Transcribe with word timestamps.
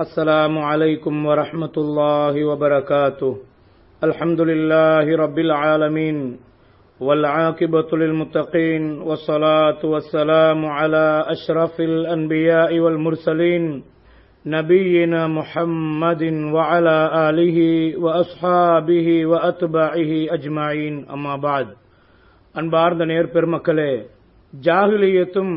السلام 0.00 0.58
عليكم 0.60 1.26
ورحمة 1.26 1.76
الله 1.76 2.44
وبركاته 2.44 3.32
الحمد 4.02 4.40
لله 4.40 5.16
رب 5.16 5.38
العالمين 5.38 6.16
والعاقبة 7.00 7.90
للمتقين 7.92 8.82
والصلاة 9.00 9.80
والسلام 9.84 10.66
على 10.68 11.06
أشرف 11.26 11.80
الأنبياء 11.80 12.78
والمرسلين 12.78 13.64
نبينا 14.46 15.26
محمد 15.28 16.22
وعلى 16.56 16.96
آله 17.28 17.58
وأصحابه 17.98 19.26
وأتباعه 19.26 20.12
أجمعين 20.30 20.94
أما 21.08 21.34
بعد 21.38 21.68
அன்பார்ந்த 22.54 23.04
நேர் 23.04 23.32
பெருமக்களே 23.34 23.92
ஜாகிலியத்தும் 24.52 25.54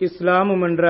இஸ்லாமும் 0.00 0.62
என்ற 0.62 0.84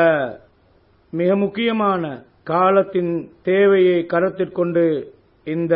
மிக 1.13 1.31
முக்கியமான 1.37 2.03
காலத்தின் 2.51 3.13
தேவையை 3.43 4.07
கருத்திற்கொண்டு 4.09 4.83
இந்த 5.45 5.75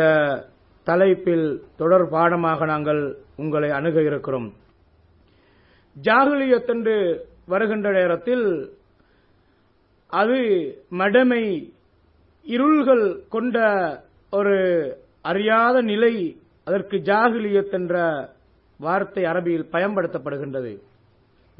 தலைப்பில் 0.83 1.47
தொடர் 1.77 2.09
பாடமாக 2.09 2.65
நாங்கள் 2.65 3.01
உங்களை 3.35 3.69
அணுக 3.69 4.01
இருக்கிறோம். 4.01 4.53
ஜாகிலியத் 6.03 6.67
என்று 6.67 6.95
வருகின்ற 7.45 7.91
நேரத்தில் 7.91 8.45
அது 10.07 10.39
மடமை 10.89 11.43
இருள்கள் 12.43 13.05
கொண்ட 13.29 13.57
ஒரு 14.31 14.57
அறியாத 15.21 15.81
நிலை 15.81 16.13
அதற்கு 16.63 16.97
ஜாகிலியத் 16.97 17.71
என்ற 17.71 17.95
வார்த்தை 18.79 19.23
அரபியில் 19.23 19.71
பயன்படுத்தப்படுகின்றது. 19.71 20.73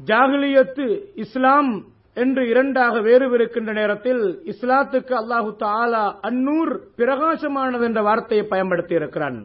ஜாகுலியத்து 0.06 0.86
இஸ்லாம் 1.14 1.84
என்று 2.16 2.42
இரண்டாக 2.52 2.94
வேறுவிருக்கின்ற 3.06 3.72
நேரத்தில் 3.80 4.22
இஸ்லாத்துக்கு 4.52 5.14
அல்லாஹு 5.20 5.50
தாலா 5.62 6.02
அந்நூர் 6.28 6.72
பிரகாசமானது 6.98 7.84
என்ற 7.88 8.00
வார்த்தையை 8.08 8.44
பயன்படுத்தி 8.46 8.94
இருக்கிறான். 8.94 9.38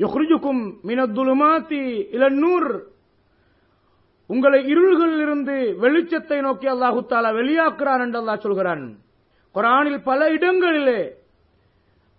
யுஹ்ரிஜுக்கும் 0.00 0.62
மினத்துலுமாத்தி 0.88 1.82
இளநூர் 2.16 2.68
உங்களை 4.30 4.60
இருள்களில் 4.72 5.22
இருந்து 5.26 5.56
வெளிச்சத்தை 5.84 6.38
நோக்கி 6.46 6.68
அல்லாஹு 6.74 7.00
தாலா 7.12 7.30
வெளியாக்குறான் 7.40 8.02
என்று 8.06 8.18
அல்லாஹ் 8.22 8.44
சொல்கிறான். 8.46 8.84
குரானில் 9.54 10.00
பல 10.08 10.20
இடங்களிலே 10.36 11.00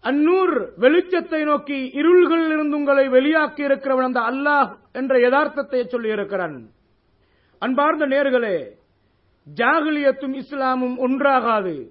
அந்நூர் 0.03 0.53
வெளிச்சத்தை 0.83 1.41
நோக்கி 1.51 1.79
இருள்களில் 1.99 2.53
இருந்து 2.55 2.77
உங்களை 2.79 3.05
வெளியாக்கி 3.17 3.61
இருக்கிறவன் 3.67 4.09
அந்த 4.09 4.21
அல்லாஹ் 4.31 4.69
என்ற 4.99 5.13
யதார்த்தத்தை 5.25 5.81
சொல்லி 5.93 6.09
இருக்கிறான் 6.17 6.57
அன்பார்ந்த 7.61 8.05
நேர்களே 8.13 8.57
ஜாகிலியத்தும் 9.55 10.33
இஸ்லாமும் 10.33 10.97
ஒன்றாகாது. 10.97 11.87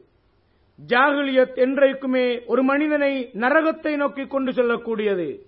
ஜாகிலியத் 0.86 1.54
என்றைக்குமே 1.54 2.44
ஒரு 2.44 2.62
மனிதனை 2.62 3.30
நரகத்தை 3.34 3.96
நோக்கி 3.96 4.26
கொண்டு 4.26 4.52
செல்லக்கூடியது. 4.52 5.38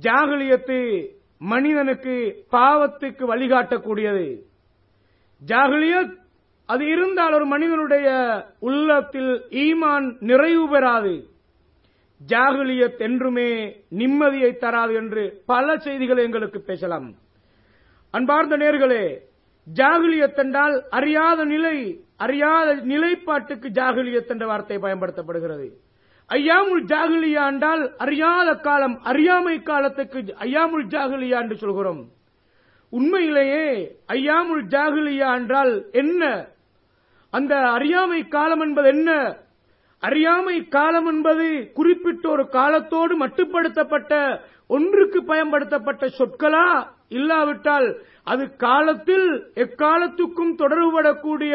ஜாகிலியத்து 0.00 1.06
மனிதனுக்கு 1.38 2.44
பாவத்துக்கு 2.52 3.26
வழிகாட்டக்கூடியது. 3.26 4.42
ஜாகிலியத் 5.46 6.16
அது 6.66 6.86
இருந்தால் 6.86 7.32
ஒரு 7.32 7.46
மனிதனுடைய 7.46 8.08
உள்ளத்தில் 8.58 9.42
ஈமான் 9.50 10.16
நிறைவு 10.20 10.68
பெறாது. 10.68 11.28
ஜாகிலியத் 12.26 12.98
என்றுமே 12.98 13.68
நிம்மதியை 13.90 14.56
தராது 14.56 14.94
என்று 14.94 15.42
பல 15.46 15.76
செய்திகளை 15.76 16.24
எங்களுக்கு 16.24 16.60
பேசலாம். 16.60 17.14
அன்பார்ந்த 18.10 18.56
நேர்களே 18.56 19.18
ஜாகுலியத்தென்றால் 19.74 20.80
அறியாத 20.90 21.44
நிலை 21.44 22.04
அறியாத 22.16 22.74
நிலைப்பாட்டுக்கு 22.74 23.68
ஜாகிலியத் 23.68 24.28
என்ற 24.28 24.46
வார்த்தை 24.46 24.76
பயன்படுத்தப்படுகிறது. 24.76 25.72
ஐயாமுல் 26.28 26.84
ஜாகிலியா 26.86 27.46
என்றால் 27.46 27.96
அறியாத 27.96 28.54
காலம் 28.54 29.00
அறியாமை 29.02 29.62
காலத்துக்கு 29.62 30.18
ஐயாமுல் 30.18 30.86
ஜாகிலியா 30.88 31.40
என்று 31.40 31.56
சொல்கிறோம். 31.56 32.08
உண்மையிலேயே 32.90 33.98
ஐயாமுல் 34.12 34.64
ஜாகிலியா 34.68 35.34
என்றால் 35.34 35.86
என்ன? 35.90 36.48
அந்த 37.30 37.56
அறியாமை 37.56 38.28
காலம் 38.28 38.60
என்பது 38.60 38.88
என்ன? 38.88 39.36
அறியாமை 40.00 40.68
காலம் 40.68 41.06
என்பது 41.06 41.70
குறிப்பிட்ட 41.74 42.28
ஒரு 42.28 42.48
காலத்தோடு 42.48 43.26
மட்டுப்படுத்தப்பட்ட 43.26 44.40
ஒன்றுக்கு 44.68 45.24
பயன்படுத்தப்பட்ட 45.24 46.06
சொற்களா? 46.06 46.96
இல்லாவிட்டால் 47.08 47.88
அது 48.24 48.56
காலத்தில் 48.56 49.28
எக்காலத்துக்கும் 49.54 50.54
தொடர்புபடக்கூடிய 50.58 51.54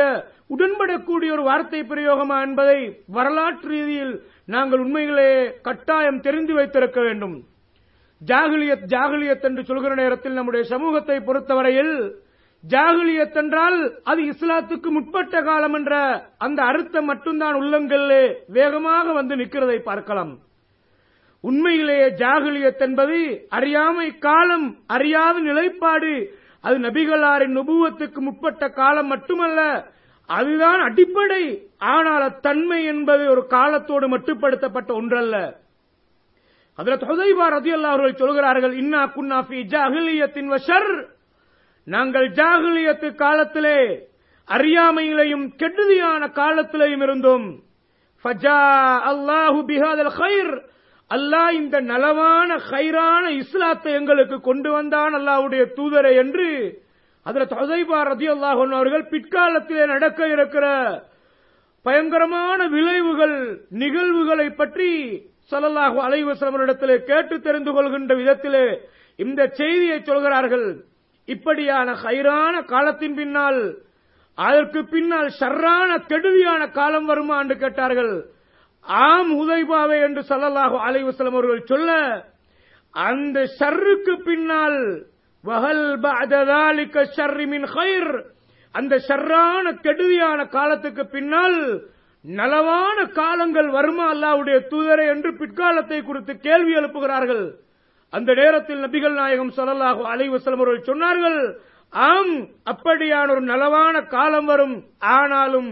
உடன்படக்கூடிய 0.50 1.31
ஒரு 1.31 1.44
வார்த்தை 1.44 1.81
பிரயோகமா 1.81 2.41
என்பதை 2.41 3.03
வரலாற்று 3.08 3.69
ரீதியில் 3.69 4.24
நாங்கள் 4.46 4.80
உண்மைகளே 4.80 5.59
கட்டாயம் 5.62 6.19
தெரிந்து 6.19 6.53
வைத்திருக்க 6.53 7.02
வேண்டும். 7.02 7.36
ஜாகிலியத் 8.25 8.86
ஜாகுலியத் 8.88 9.41
என்று 9.41 9.64
சொல்கிற 9.64 9.94
நேரத்தில் 9.96 10.34
நம்முடைய 10.34 10.66
சமூகத்தை 10.66 11.19
பொறுத்தவரையில் 11.19 11.96
ஜாகிலியத் 12.70 13.34
என்றால் 13.34 13.80
அது 14.03 14.22
இஸ்லாத்துக்கு 14.24 14.90
முற்பட்ட 14.90 15.41
காலம் 15.41 15.74
என்ற 15.74 15.94
அந்த 16.38 16.64
அர்த்தம் 16.64 17.06
மட்டும்தான் 17.06 17.53
உள்ளங்களிலே 17.53 18.24
வேகமாக 18.47 19.14
வந்து 19.14 19.35
நிற்கிறதை 19.35 19.80
பார்க்கலாம். 19.80 20.40
உண்மையிலேயே 21.48 22.08
ஜாகிலியத் 22.22 22.84
என்பது 22.88 23.18
அறியாமை 23.50 24.08
காலம் 24.18 24.68
அறியாத 24.88 25.40
நிலைப்பாடு. 25.40 26.14
அது 26.62 26.76
நபிகளாரின் 26.80 27.56
நுபுவத்துக்கு 27.58 28.20
முற்பட்ட 28.26 28.70
காலம் 28.70 29.08
மட்டுமல்ல 29.08 29.62
அதுதான் 30.30 30.82
அடிப்படை. 30.82 31.44
ஆனால் 31.78 32.22
அத்தன்மை 32.22 32.80
என்பது 32.84 33.24
ஒரு 33.30 33.44
காலத்தோடு 33.48 34.08
மட்டுப்படுத்தப்பட்ட 34.18 34.92
ஒன்றல்ல. 34.94 35.36
அதில் 36.76 37.02
தொகைபா 37.03 37.48
ரதி 37.56 37.72
அவர்கள் 37.82 38.16
சொல்கிறார்கள் 38.16 38.74
இன்னா 38.74 39.02
குன்னாஃபி 39.16 39.59
ஜாகிலியத்தின் 39.74 40.52
வஷர். 40.53 40.92
நாங்கள் 41.86 42.28
ஜாகிலியத்து 42.32 43.16
காலத்திலே 43.16 43.80
அறியாமையிலையும் 44.48 45.46
கெடுதியான 45.58 46.24
காலத்திலையும் 46.40 47.03
இருந்தோம். 47.03 47.48
ஃபஜா 48.24 48.59
அல்லாஹு 49.12 49.59
பிஹாதல் 49.70 50.14
ஹைர் 50.20 50.53
அல்லாஹ் 51.16 51.51
இந்த 51.62 51.78
நலவான 51.91 52.50
ஹைரான 52.69 53.25
இஸ்லாத்தை 53.41 53.91
எங்களுக்கு 54.00 54.38
கொண்டு 54.50 54.69
வந்தான் 54.78 55.16
அல்லாஹ்வுடைய 55.19 55.63
தூதரை 55.78 56.13
என்று 56.24 56.47
அதுல 57.25 57.46
தொகைபா 57.56 58.00
ரதி 58.12 58.28
அல்லாஹன் 58.35 58.78
அவர்கள் 58.78 59.09
பிற்காலத்திலே 59.12 59.84
நடக்க 59.94 60.28
இருக்கிற 60.35 60.66
பயங்கரமான 61.85 62.59
விளைவுகள் 62.75 63.38
நிகழ்வுகளை 63.84 64.47
பற்றி 64.62 64.91
சல்லல்லாஹு 65.52 65.97
அலைவசமரிடத்திலே 66.07 66.97
கேட்டு 67.09 67.35
தெரிந்து 67.47 67.72
கொள்கின்ற 67.75 68.13
விதத்திலே 68.19 68.66
இந்த 69.19 69.41
செய்தியை 69.59 69.97
சொல்கிறார்கள். 70.09 70.68
இப்படியான 71.28 71.90
ஹைரான 72.03 72.56
காலத்தின் 72.72 73.16
பின்னால் 73.19 73.59
அதற்கு 74.38 74.81
பின்னால் 74.94 75.29
ஷர்ரான 75.40 75.90
கெடுதியான 76.12 76.62
காலம் 76.78 77.07
வருமா 77.12 77.35
என்று 77.44 77.57
கேட்டார்கள். 77.63 78.13
ஆம் 78.86 79.32
உதைபாவை 79.42 79.98
என்று 80.02 80.22
சல்லல்லாஹு 80.30 80.78
அலைவசலம் 80.88 81.36
அவர்கள் 81.36 81.62
சொல்ல 81.66 81.92
அந்த 82.94 83.38
ஷர்ருக்கு 83.60 84.14
பின்னால் 84.26 84.82
வஹல் 85.44 85.88
பஅததாலிக 86.04 87.06
ஷர்ரி 87.16 87.46
மின் 87.48 87.68
ஹைர் 87.76 88.12
அந்த 88.76 88.94
ஷர்ரான 89.08 89.66
கெடுதியான 89.86 90.40
காலத்துக்கு 90.50 91.04
பின்னால் 91.06 91.60
நலவான 92.26 92.98
காலங்கள் 93.12 93.70
வருமா 93.70 94.06
அல்லாவுடைய 94.14 94.58
தூதரை 94.72 95.06
என்று 95.08 95.32
பிற்காலத்தை 95.32 96.00
குறித்து 96.04 96.34
கேள்வி 96.40 96.74
எழுப்புகிறார்கள். 96.76 97.44
அந்த 98.14 98.34
நேரத்தில் 98.34 98.84
நபிகள் 98.86 99.14
நாயகம் 99.14 99.56
சொல்லலாக 99.58 100.06
அலைவசலம் 100.14 100.62
அவர்கள் 100.62 100.88
சொன்னார்கள் 100.92 101.40
ஆம் 101.94 102.34
அப்படியான 102.72 103.30
ஒரு 103.30 103.44
நலவான 103.44 103.96
காலம் 104.08 104.46
வரும். 104.46 104.76
ஆனாலும் 105.00 105.70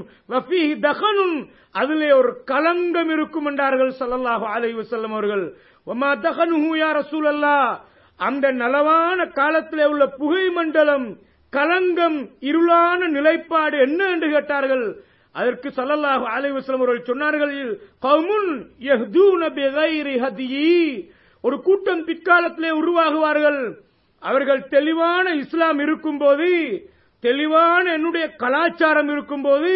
தகனும் 0.87 1.35
அதிலே 1.71 2.11
ஒரு 2.11 2.31
கலங்கம் 2.51 3.11
இருக்கும் 3.15 3.45
என்றார்கள் 3.45 3.93
சல்லல்லாஹு 3.99 4.45
அலைவு 4.55 4.81
செல்லம் 4.91 5.15
அவர்கள். 5.17 5.45
ஒமா 5.87 6.09
தகனுஹு 6.25 6.71
ரசூல் 6.99 7.27
அல்லா 7.33 7.55
அந்த 8.15 8.51
நலவான 8.51 9.19
காலத்திலே 9.31 9.85
உள்ள 9.85 10.07
புகை 10.07 10.49
மண்டலம் 10.49 11.17
கலங்கம் 11.53 12.17
இருளான 12.41 13.07
நிலைப்பாடு 13.07 13.77
என்ன 13.77 14.09
என்று 14.09 14.29
கேட்டார்கள். 14.29 14.85
அதற்கு 15.31 15.69
சல்லல்லாஹு 15.69 16.25
அலைஹி 16.35 16.61
செல்லம் 16.65 16.83
அவர்கள் 16.83 17.09
சொன்னார்கள் 17.11 17.79
கௌமுன் 18.01 18.51
ஒரு 21.41 21.61
கூட்டம் 21.61 22.05
பிற்காலத்திலே 22.07 22.71
உருவாகுவார்கள். 22.81 23.61
அவர்கள் 24.21 24.67
தெளிவான 24.67 25.33
இஸ்லாம் 25.33 25.79
இருக்கும்போது 25.79 26.49
தெளிவான 27.23 27.83
என்னுடைய 27.91 28.25
கலாச்சாரம் 28.35 29.09
இருக்கும்போது 29.09 29.71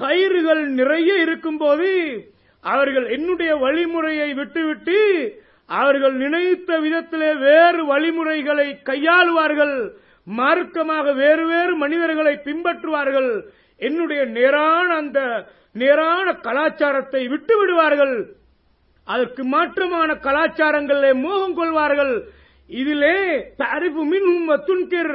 ஹைறுகள் 0.00 0.62
நிறைய 0.80 1.10
இருக்கும்போது 1.22 1.90
அவர்கள் 2.64 3.06
என்னுடைய 3.10 3.52
வழிமுறையை 3.56 4.28
விட்டுவிட்டு 4.34 4.98
அவர்கள் 5.66 6.14
நினைத்த 6.14 6.70
விதத்திலே 6.80 7.30
வேறு 7.38 7.80
வழிமுறைகளை 7.84 8.68
கையாளுவார்கள். 8.84 9.76
மார்க்கமாக 10.38 11.14
வேறு 11.14 11.44
வேறு 11.46 11.72
மனிதர்களை 11.76 12.34
பின்பற்றுவார்கள். 12.44 13.30
என்னுடைய 13.80 14.24
நேரான 14.24 14.88
அந்த 14.94 15.20
நேரான 15.72 16.26
கலாச்சாரத்தை 16.46 17.22
விட்டு 17.28 17.54
விடுவார்கள் 17.58 18.16
அதற்கு 19.04 19.42
மாற்றமான 19.48 20.10
கலாச்சாரங்களிலே 20.26 21.12
மோகம் 21.20 21.54
கொள்வார்கள். 21.54 22.14
இதிலே 22.66 23.16
தரிப்பு 23.56 24.02
மின்ஹும் 24.04 24.48
துன்கிர் 24.68 25.14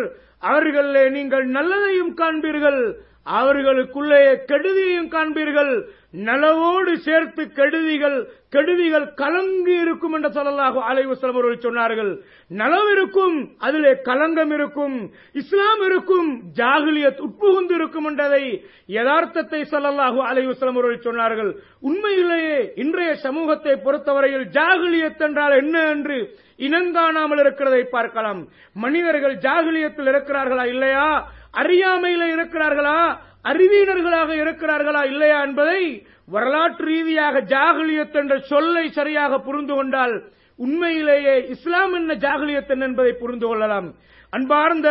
நீங்கள் 1.10 1.46
நல்லதையும் 1.48 2.14
காண்பீர்கள். 2.14 2.96
அவர்களுக்குள்ளே 3.38 4.22
கெடுதியையும் 4.52 5.10
காண்பீர்கள். 5.16 5.74
நலவோடு 6.12 6.94
சேர்த்து 6.98 7.52
கெடுதிகள் 7.52 8.30
கெடுதிகள் 8.50 9.14
கலங்கி 9.14 9.76
இருக்கும் 9.82 10.14
என்று 10.14 10.30
சொல்லலாகும் 10.30 10.88
அலைவசலம் 10.92 11.36
அவர்கள் 11.36 11.66
சொன்னார்கள். 11.66 12.12
நலவு 12.58 12.92
இருக்கும் 12.92 13.36
அதிலே 13.60 13.92
கலங்கம் 13.92 14.54
இருக்கும். 14.54 15.12
இஸ்லாம் 15.34 15.82
இருக்கும் 15.86 16.42
ஜாகிலியத் 16.56 17.22
உட்புகுந்து 17.28 17.72
இருக்கும் 17.72 18.06
என்றதை 18.06 18.44
யதார்த்தத்தை 18.88 19.62
சொல்லலாகும் 19.62 20.30
அலைவசலம் 20.32 20.78
அவர்கள் 20.78 21.06
சொன்னார்கள். 21.08 21.52
உண்மையிலேயே 21.82 22.72
இன்றைய 22.76 23.16
சமூகத்தை 23.16 23.76
பொறுத்தவரையில் 23.76 24.48
ஜாகிலியத் 24.50 25.26
என்றால் 25.30 25.52
என்ன 25.52 25.88
என்று 25.90 26.20
இனங்காணாமல் 26.58 27.40
இருக்கிறதை 27.40 27.84
பார்க்கலாம். 27.84 28.48
மனிதர்கள் 28.74 29.36
ஜாகிலியத்தில் 29.38 30.10
இருக்கிறார்களா 30.10 30.66
இல்லையா? 30.66 31.32
அறியாமையில 31.54 32.24
இருக்கிறார்களா? 32.36 33.00
அறிவீனர்களாக 33.44 34.30
இருக்கிறார்களா 34.44 35.06
இல்லையா 35.06 35.42
என்பதை 35.42 36.06
வரலாற்று 36.26 36.86
ரீதியாக 36.86 37.42
ஜாகிலியத் 37.42 38.12
என்ற 38.12 38.38
சொல்லை 38.40 38.90
சரியாக 38.90 39.40
புரிந்து 39.40 39.74
கொண்டால் 39.74 40.24
உண்மையிலேயே 40.60 41.46
இஸ்லாம் 41.48 41.94
என்ன 41.94 42.14
ஜாகிலியத் 42.14 42.80
என்பதை 42.80 43.14
புரிந்து 43.14 43.48
கொள்ளலாம். 43.48 43.94
அன்பார்ந்த 44.30 44.90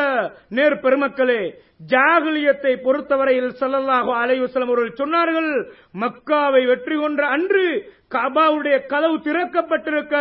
நேர் 0.49 0.81
பெருமக்களே 0.81 1.55
ஜாகிலியத்தை 1.89 2.73
பொறுத்தவரையில் 2.83 3.51
ஸல்லல்லாஹு 3.61 4.11
அலைவசலம் 4.23 4.71
அவர்கள் 4.73 4.99
சொன்னார்கள் 4.99 5.51
மக்காவை 6.01 6.67
வெற்றி 6.67 6.97
கொன்ற 6.97 7.27
அன்று 7.27 7.67
கபாவுடைய 8.11 8.77
கதவு 8.87 9.17
திறக்கப்பட்டிருக்க 9.25 10.15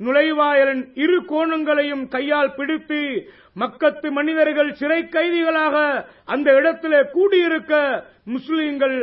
நுழைவாயலின் 0.00 0.82
இரு 0.94 1.16
கோணங்களையும் 1.28 2.04
கையால் 2.08 2.54
பிடித்து 2.54 3.00
மக்கத்து 3.56 4.08
மனிதர்கள் 4.10 4.70
சிறை 4.72 5.00
கைதிகளாக 5.08 5.76
அந்த 6.26 6.48
இடத்திலே 6.54 7.00
கூடியிருக்க 7.14 7.74
முஸ்லீம்கள் 8.26 8.98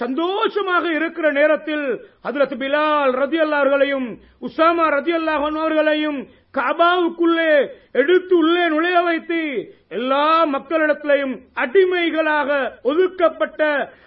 சந்தோஷமாக 0.00 0.84
இருக்கிற 0.92 1.26
நேரத்தில் 1.32 1.86
ஹஜ்ரத் 2.24 2.56
பிலால் 2.60 3.12
ரதி 3.14 3.38
அல்லார்களையும் 3.38 4.08
உசாமா 4.42 4.86
ரதி 4.88 5.12
அல்லாஹன் 5.12 5.58
அவர்களையும் 5.60 6.18
கபாவுக்குள்ளே 6.54 7.50
எடுத்து 7.92 8.34
உள்ளே 8.36 8.64
நுழைய 8.68 8.98
வைத்து 9.00 9.40
எல்லா 9.88 10.24
மக்களிடத்திலையும் 10.54 11.34
அடிமைகளாக 11.54 12.48
ஒதுக்கப்பட்ட 12.82 13.60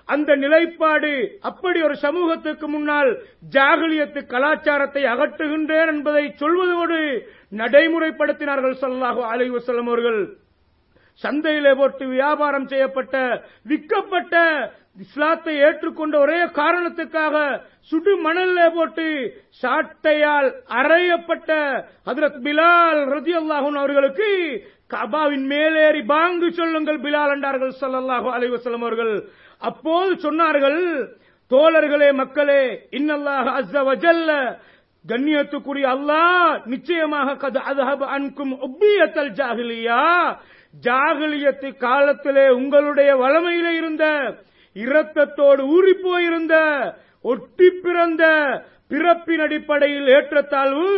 அந்த 0.06 0.36
நிலைப்பாடு 0.36 1.12
அப்படி 1.50 1.80
ஒரு 1.82 1.96
சமூகத்துக்கு 1.96 2.68
முன்னால் 2.68 3.12
ஜாகலியத்து 3.54 4.22
கலாச்சாரத்தை 4.26 5.04
அகற்றுகின்றேன் 5.04 5.92
என்பதை 5.94 6.24
சொல்வதோடு 6.42 7.00
நடைமுறைப்படுத்தினார்கள் 7.58 8.80
ஸல்லல்லாஹு 8.82 9.22
அலைவசலம் 9.34 9.90
அவர்கள். 9.92 10.22
சந்தையிலே 11.22 11.74
போட்டு 11.74 12.06
வியாபாரம் 12.14 12.70
செய்யப்பட்ட 12.72 13.16
விற்கப்பட்ட 13.66 14.36
இஸ்லாத்தை 15.04 15.54
ஏற்றுக்கொண்ட 15.68 16.16
ஒரே 16.24 16.40
காரணத்துக்காக 16.58 17.36
சுடு 17.92 18.14
மணல்ல 18.26 18.60
போட்டு 18.76 19.06
சாட்டையால் 19.64 20.50
அறையப்பட்ட 20.80 21.50
ஹதரத் 22.08 22.42
பிலால் 22.46 23.02
ரதியல்லாஹு 23.14 23.72
அவர்களுக்கு 23.78 24.30
கபாவின் 24.90 25.48
மேலேறி 25.48 26.02
பாங்கு 26.08 26.48
சொல்லுங்கள் 26.52 27.00
பிலால் 27.02 27.34
என்றார்கள் 27.36 27.74
ஸல்லல்லாஹு 27.80 28.28
அலைஹி 28.36 28.52
அவர்கள். 28.82 29.14
அப்போது 29.62 30.14
சொன்னார்கள் 30.24 30.80
தோழர்களே 31.52 32.10
மக்களே 32.14 32.64
இன்னல்லாஹ் 32.98 33.50
அஸ்ஸ 33.54 33.84
வஜல்ல 33.90 34.32
கண்ணியத்துக்குரிய 35.06 35.88
அல்லாஹ் 35.90 36.52
நிச்சயமாக 36.66 37.38
கது 37.38 37.62
அன்கும் 38.16 38.54
ஒப்பியத்தல் 38.68 39.34
ஜாகிலியா 39.40 40.02
ஜாகலியத்து 40.74 41.70
காலத்திலே 41.78 42.46
உங்களுடைய 42.50 43.10
வளமையில 43.16 43.68
இருந்த 43.78 44.06
இரத்தத்தோடு 44.76 45.64
ஊறி 45.68 45.94
போயிருந்த 45.98 46.56
ஒட்டி 47.26 47.68
பிறந்த 47.76 48.24
பிறப்பின் 48.92 49.40
அடிப்படையில் 49.40 50.08
ஏற்றத்தாழ்வு 50.08 50.90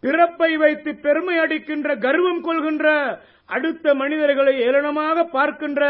பிறப்பை 0.00 0.50
வைத்து 0.56 0.90
பெருமை 0.96 1.36
அடிக்கின்ற 1.38 1.94
கர்வம் 1.96 2.42
கொள்கின்ற 2.42 2.86
அடுத்த 3.48 3.94
மனிதர்களை 3.94 4.54
ஏளனமாக 4.66 5.24
பார்க்கின்ற 5.32 5.84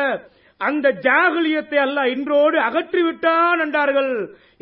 அந்த 0.61 0.87
ஜாகுலியத்தை 1.05 1.79
அல்லாஹ் 1.87 2.13
இன்றோடு 2.15 2.59
அகற்றிவிட்டான் 2.59 3.61
என்றார்கள். 3.65 4.13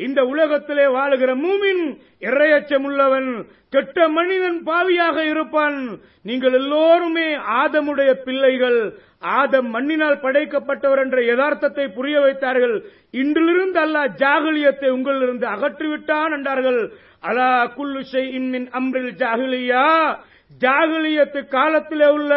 இந்த 0.05 0.19
உலகத்திலே 0.23 0.85
வாழுகிற 0.85 1.31
மூமின் 1.45 1.83
இறையச்சம் 2.27 2.85
உள்ளவன் 2.89 3.29
கெட்ட 3.69 4.07
மனிதன் 4.07 4.59
பாவியாக 4.65 5.17
இருப்பான். 5.23 5.77
நீங்கள் 6.23 6.53
எல்லோருமே 6.53 7.27
ஆதமுடைய 7.61 8.13
பிள்ளைகள். 8.25 8.79
ஆதம் 9.19 9.69
மண்ணினால் 9.69 10.21
படைக்கப்பட்டவர் 10.21 11.01
என்ற 11.03 11.19
யதார்த்தத்தை 11.21 11.85
புரிய 11.97 12.17
வைத்தார்கள். 12.19 12.75
இன்றிலிருந்து 13.21 13.79
அல்லாஹ் 13.85 14.15
ஜாகுலியத்தை 14.23 14.89
உங்களிலிருந்து 14.97 15.47
அகற்றிவிட்டான் 15.55 16.33
என்றார்கள். 16.37 16.81
அலா 17.19 17.51
குல்லு 17.77 18.01
ஷைஇன் 18.11 18.67
அம்ரில் 18.79 19.13
ஜாகிலியா? 19.21 19.85
ஜாகிலியத்து 20.61 21.41
காலத்திலே 21.47 22.07
உள்ள 22.07 22.33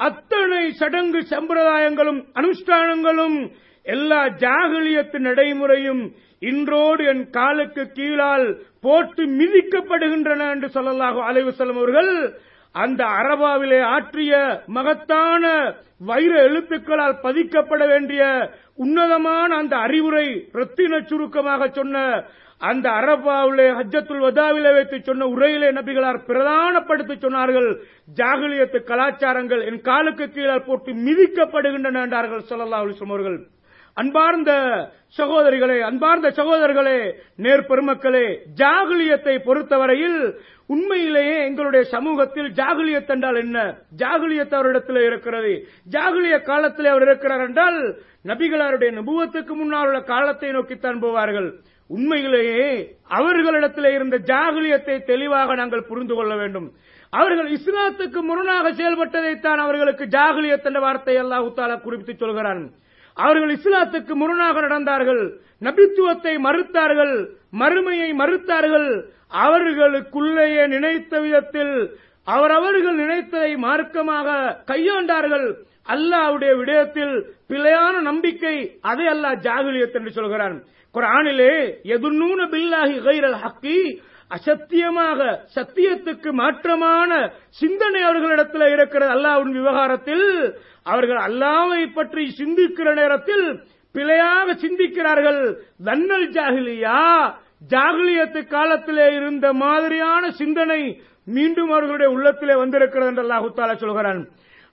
அத்தனை 0.00 0.62
சடங்கு 0.72 1.20
சம்பிரதாயங்களும் 1.30 2.20
அனுஷ்டானங்களும் 2.34 3.38
எல்லா 3.86 4.20
ஜாகலியத்து 4.38 5.18
நடைமுறையும் 5.20 6.02
இன்றோடு 6.42 7.02
என் 7.04 7.24
காலுக்கு 7.30 7.82
கீழால் 7.92 8.46
போட்டு 8.80 9.22
மிதிக்கப்படுகின்றன 9.38 10.46
என்று 10.50 10.68
சொல்லலாகும் 10.68 11.28
அலைவசலம் 11.28 11.80
அவர்கள் 11.80 12.12
அந்த 12.74 13.02
அரபாவிலே 13.20 13.80
ஆற்றிய 13.94 14.32
மகத்தான 14.76 15.44
வைர 16.10 16.32
எழுத்துக்களால் 16.48 17.16
பதிக்கப்பட 17.22 17.82
வேண்டிய 17.86 18.22
உன்னதமான 18.84 19.56
அந்த 19.62 19.74
அறிவுரை 19.86 20.26
ரத்தின 20.58 21.00
சுருக்கமாக 21.10 21.68
சொன்ன 21.78 22.04
அந்த 22.60 22.86
அரபாவிலே 23.00 23.66
ஹஜ்ஜத்துல் 23.78 24.24
வதாவிலே 24.24 24.70
வைத்து 24.76 24.96
சொன்ன 25.02 25.28
உரையிலே 25.34 25.68
நபிகளார் 25.78 26.18
பிரதானப்படுத்தி 26.26 27.14
சொன்னார்கள் 27.18 27.68
ஜாகிலியத்து 28.18 28.78
கலாச்சாரங்கள் 28.90 29.62
என் 29.70 29.80
காலுக்கு 29.80 30.26
கீழே 30.30 30.58
போட்டு 30.68 30.92
மிதிக்கப்படுகின்றன 31.06 32.02
என்றார்கள் 32.06 32.46
ஸல்லல்லாஹு 32.50 32.84
அலைஹி 32.86 33.08
அவர்கள். 33.08 33.38
அன்பார்ந்த 33.94 34.52
சகோதரிகளே 35.18 35.80
அன்பார்ந்த 35.80 36.30
சகோதரர்களே 36.30 36.98
நேர் 37.36 37.66
பெருமக்களே 37.68 38.26
ஜாகிலியத்தை 38.56 39.38
பொறுத்தவரையில் 39.38 40.38
உண்மையிலேயே 40.66 41.44
எங்களுடைய 41.46 41.84
சமூகத்தில் 41.84 42.52
ஜாகுலியத் 42.52 43.06
என்றால் 43.06 43.36
என்ன? 43.36 43.58
ஜாகிலியத் 43.98 44.54
அவரிடத்தில் 44.54 44.96
இருக்கிறது. 44.96 45.66
ஜாகிலிய 45.90 46.42
காலத்தில் 46.42 46.84
அவர் 46.84 47.02
இருக்கிறார் 47.02 47.40
என்றால் 47.40 47.78
நபிகளாருடைய 48.24 48.90
நபுவத்துக்கு 48.90 49.48
முன்னால் 49.48 49.86
உள்ள 49.86 50.00
காலத்தை 50.02 50.50
நோக்கித்தான் 50.50 51.02
போவார்கள். 51.02 51.48
உண்மையிலேயே 51.86 52.98
அவர்களிடத்தில் 53.08 53.84
இருந்த 53.84 54.18
ஜாகிலியத்தை 54.18 55.04
தெளிவாக 55.04 55.54
நாங்கள் 55.54 55.82
புரிந்து 55.82 56.14
கொள்ள 56.14 56.34
வேண்டும். 56.34 56.72
அவர்கள் 57.10 57.50
இஸ்லாத்துக்கு 57.50 58.20
முரணாக 58.22 58.72
செயல்பட்டதைத்தான் 58.72 59.60
அவர்களுக்கு 59.66 60.04
ஜாகுலியத் 60.04 60.62
என்ற 60.62 60.80
வார்த்தை 60.80 61.16
அல்லாஹு 61.16 61.52
தாலா 61.56 61.80
குறிப்பிட்டு 61.80 62.26
சொல்கிறான். 62.26 62.62
அவர்கள் 63.22 63.52
இஸ்லாத்துக்கு 63.54 64.14
முரணாக 64.14 64.56
நடந்தார்கள். 64.60 65.22
நபித்துவத்தை 65.60 66.34
மறுத்தார்கள். 66.46 67.14
மறுமையை 67.60 68.10
மறுத்தார்கள். 68.12 68.88
அவர்களுக்குள்ளேயே 69.44 70.62
நினைத்த 70.66 71.20
விதத்தில் 71.20 71.74
அவரவர்கள் 72.24 72.98
நினைத்ததை 72.98 73.50
மார்க்கமாக 73.66 74.28
கையாண்டார்கள். 74.66 75.46
அல்லாவுடைய 75.92 76.52
விடயத்தில் 76.60 77.14
பிழையான 77.48 77.94
நம்பிக்கை 78.00 78.56
அதை 78.80 79.06
அல்லாஹ் 79.06 79.42
ஜாகுலியத் 79.46 79.96
என்று 79.98 80.10
சொல்கிறான். 80.10 80.56
குரானிலே 80.94 81.54
எதுநூன 81.94 82.40
பில்லாஹி 82.54 82.96
கைரல் 83.02 83.38
ஹக்கி 83.42 83.78
அசத்தியமாக 84.30 85.20
சத்தியத்துக்கு 85.56 86.30
மாற்றமான 86.40 87.10
சிந்தனை 87.60 88.02
அவர்களிடத்தில் 88.02 88.66
இருக்கிறது 88.74 89.12
அல்லாவின் 89.16 89.52
விவகாரத்தில். 89.58 90.26
அவர்கள் 90.82 91.20
அல்லாவை 91.28 91.82
பற்றி 91.92 92.24
சிந்திக்கிற 92.40 92.88
நேரத்தில் 93.00 93.46
பிழையாக 93.94 94.56
சிந்திக்கிறார்கள். 94.64 95.42
தன்னல் 95.84 96.28
ஜாகிலியா 96.36 97.00
ஜாகிலியத்து 97.72 98.40
காலத்திலே 98.46 99.06
இருந்த 99.18 99.46
மாதிரியான 99.62 100.30
சிந்தனை 100.42 100.80
மீண்டும் 101.36 101.70
அவர்களுடைய 101.70 102.10
உள்ளத்திலே 102.16 102.54
வந்திருக்கிறது 102.62 103.10
என்று 103.10 103.24
அல்லாஹுத்தாலா 103.24 103.74
சொல்கிறான். 103.82 104.22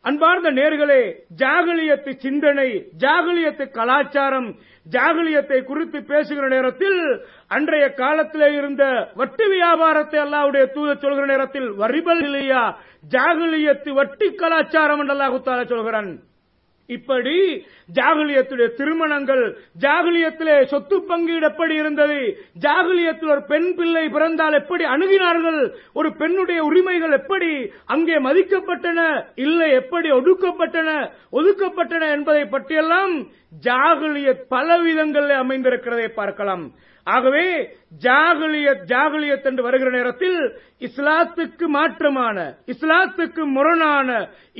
அன்பார்ந்த 0.06 0.50
நேர்களே 0.60 1.02
ஜாகலியத்து 1.42 2.12
சிந்தனை 2.26 2.70
ஜாகலியத்து 3.04 3.66
கலாச்சாரம் 3.78 4.50
ஜாகுலியத்தை 4.92 5.64
குறித்து 5.64 6.04
பேசுகிற 6.04 6.48
நேரத்தில் 6.48 7.00
அன்றைய 7.48 7.94
காலத்திலே 7.94 8.54
இருந்த 8.54 8.84
வட்டி 9.16 9.46
வியாபாரத்தை 9.48 10.20
அல்லாவுடைய 10.20 10.66
தூத 10.76 10.98
சொல்கிற 10.98 11.26
நேரத்தில் 11.26 11.70
வரிபல் 11.72 12.22
இல்லையா? 12.22 12.80
ஜாகுலியத்து 13.12 13.90
வட்டி 13.90 14.34
கலாச்சாரம் 14.34 15.00
என்று 15.00 15.16
அல்லாஹு 15.16 15.68
சொல்கிறான். 15.68 16.10
இப்படி 16.90 17.36
ஜாகுலியத்துடைய 17.98 18.68
திருமணங்கள் 18.76 19.44
ஜாகுலியத்திலே 19.82 20.56
சொத்து 20.74 20.98
பங்கீடு 21.10 21.48
எப்படி 21.50 21.76
இருந்தது 21.76 22.20
ஜாகுலியத்தில் 22.66 23.34
ஒரு 23.36 23.44
பெண் 23.44 23.70
பிள்ளை 23.78 24.06
பிறந்தால் 24.10 24.60
எப்படி 24.62 24.86
அணுகினார்கள் 24.94 25.60
ஒரு 26.00 26.12
பெண்ணுடைய 26.22 26.60
உரிமைகள் 26.64 27.18
எப்படி 27.20 27.52
அங்கே 27.96 28.18
மதிக்கப்பட்டன 28.28 29.00
இல்லை 29.46 29.70
எப்படி 29.82 30.12
ஒடுக்கப்பட்டன 30.12 30.90
ஒதுக்கப்பட்டன 31.40 32.10
என்பதை 32.18 32.44
பற்றியெல்லாம் 32.48 33.16
ஜாகுலிய 33.66 34.30
பல 34.48 34.78
விதங்களில் 34.80 35.42
அமைந்திருக்கிறதை 35.44 36.08
பார்க்கலாம். 36.12 36.66
ஆகவே 37.08 37.46
ஜாகலியத் 38.04 38.82
ஜாகுலியத் 38.90 39.46
என்று 39.46 39.62
வருகிற 39.66 39.90
நேரத்தில் 39.90 40.40
இஸ்லாத்துக்கு 40.88 41.66
மாற்றமான 41.76 42.38
இஸ்லாத்துக்கு 42.74 43.44
முரணான 43.54 44.10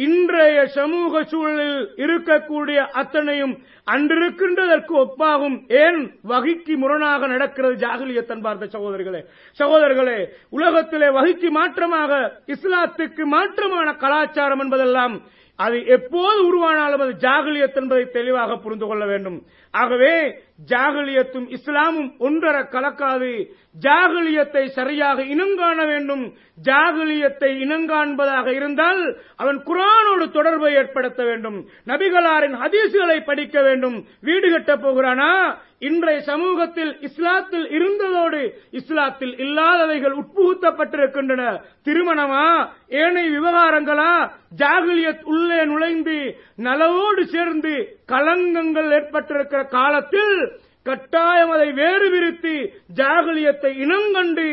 இன்றைய 0.06 0.60
சமூக 0.76 1.24
சூழலில் 1.32 1.76
இருக்கக்கூடிய 2.04 2.80
அத்தனையும் 3.02 3.54
அன்றிருக்கின்றதற்கு 3.88 4.94
ஒப்பாகும் 5.02 5.58
ஏன் 5.82 6.00
வகிக்கு 6.28 6.76
முரணாக 6.78 7.28
நடக்கிறது 7.28 7.78
ஜாகுலியத் 7.84 8.34
அன்பார்ந்த 8.36 8.70
சகோதரர்களே 8.74 9.22
சகோதரர்களே 9.60 10.20
உலகத்திலே 10.52 11.10
வகிக்கு 11.18 11.52
மாற்றமாக 11.52 12.12
இஸ்லாத்துக்கு 12.56 13.26
மாற்றமான 13.34 13.98
கலாச்சாரம் 13.98 14.64
என்பதெல்லாம் 14.66 15.16
அது 15.58 15.86
எப்போது 15.86 16.40
உருவானாலும் 16.44 17.02
அது 17.02 17.16
ஜாகுலியத் 17.20 17.76
என்பதை 17.76 18.10
தெளிவாக 18.10 18.56
புரிந்து 18.56 18.88
கொள்ள 18.88 19.06
வேண்டும். 19.06 19.46
ஆகவே 19.72 20.40
ஜாகுலியத்தும் 20.72 21.50
இஸ்லாமும் 21.50 22.16
ஒன்றர 22.20 22.64
கலக்காது. 22.64 23.46
ஜாகுலியத்தை 23.82 24.66
சரியாக 24.66 25.22
இனங்காண 25.22 25.86
வேண்டும். 25.86 26.34
ஜாகுலியத்தை 26.64 27.50
இனங்காண்பதாக 27.64 28.54
இருந்தால் 28.54 29.18
அவன் 29.36 29.64
குரானோடு 29.66 30.32
தொடர்பை 30.32 30.74
ஏற்படுத்த 30.74 31.24
வேண்டும். 31.24 31.68
நபிகளாரின் 31.86 32.56
ஹதீசுகளை 32.56 33.24
படிக்க 33.26 33.62
வேண்டும். 33.62 34.06
வீடு 34.22 34.52
கட்டப் 34.52 34.82
போகிறானா? 34.82 35.58
இன்றைய 35.80 36.22
சமூகத்தில் 36.22 36.98
இஸ்லாத்தில் 37.00 37.72
இருந்ததோடு 37.72 38.54
இஸ்லாத்தில் 38.72 39.40
இல்லாதவைகள் 39.40 40.16
உட்புகுத்தப்பட்டிருக்கின்றன. 40.16 41.62
திருமணமா? 41.86 42.70
ஏனைய 42.88 43.40
விவகாரங்களா? 43.40 44.32
ஜாகுலியத் 44.58 45.24
உள்ளே 45.24 45.66
நுழைந்து 45.66 46.38
நலவோடு 46.58 47.24
சேர்ந்து 47.24 47.98
கலங்கங்கள் 48.08 48.92
ஏற்பட்டிருக்கிற 48.92 49.68
காலத்தில் 49.68 50.52
கட்டாயம் 50.90 51.54
அதை 51.58 51.70
வேறு 51.82 52.08
விரித்து 52.16 52.56
ஜாகுலியத்தை 53.00 53.72
இனங்கண்டு 53.86 54.48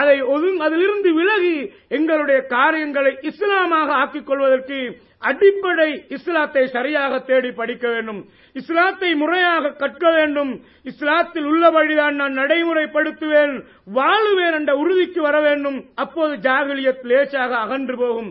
அதை 0.00 0.16
ஒதுங் 0.34 0.60
அதிலிருந்து 0.66 1.12
விலகி 1.20 1.56
எங்களுடைய 1.98 2.40
காரியங்களை 2.56 3.12
இஸ்லாமாக 3.30 3.94
ஆக்கிக் 4.02 4.28
கொள்வதற்கு 4.30 4.80
அடிப்படை 5.28 5.88
இஸ்லாத்தை 6.16 6.62
சரியாக 6.74 7.14
தேடி 7.28 7.50
படிக்க 7.58 7.86
வேண்டும். 7.94 8.20
இஸ்லாத்தை 8.60 9.10
முறையாக 9.22 9.72
கற்க 9.82 10.04
வேண்டும். 10.16 10.52
இஸ்லாத்தில் 10.90 11.48
உள்ள 11.50 11.64
வழிதான் 11.70 12.16
நான் 12.20 12.38
நடைமுறைப்படுத்துவேன். 12.38 13.54
வாழுவேன் 13.98 14.56
என்ற 14.58 14.72
உறுதிக்கு 14.82 15.20
வர 15.28 15.36
வேண்டும். 15.40 15.78
அப்போது 15.94 16.34
ஜாகுலியத் 16.46 17.06
லேசாக 17.12 17.52
அகன்று 17.64 17.96
போகும். 18.04 18.30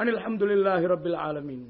அனில் 0.00 0.20
அஹமதுல்லாஹி 0.22 0.88
ரபில் 0.94 1.20
ஆலமீன். 1.28 1.66